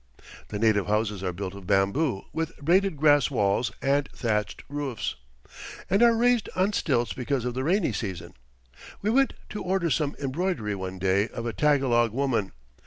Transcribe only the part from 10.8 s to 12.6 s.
day of a Tagalog woman.